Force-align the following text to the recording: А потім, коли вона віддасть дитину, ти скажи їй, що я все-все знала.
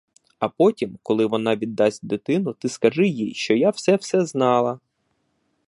А 0.39 0.49
потім, 0.49 0.97
коли 1.03 1.25
вона 1.25 1.55
віддасть 1.55 2.07
дитину, 2.07 2.53
ти 2.53 2.69
скажи 2.69 3.07
їй, 3.07 3.33
що 3.33 3.53
я 3.53 3.69
все-все 3.69 4.25
знала. 4.25 4.79